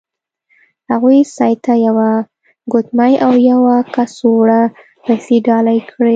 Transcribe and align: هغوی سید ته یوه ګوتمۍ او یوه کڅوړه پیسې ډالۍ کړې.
هغوی 0.91 1.19
سید 1.37 1.59
ته 1.65 1.73
یوه 1.87 2.09
ګوتمۍ 2.71 3.13
او 3.25 3.33
یوه 3.51 3.75
کڅوړه 3.93 4.61
پیسې 5.05 5.35
ډالۍ 5.45 5.79
کړې. 5.89 6.09